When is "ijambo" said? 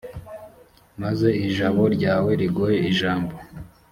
2.89-3.33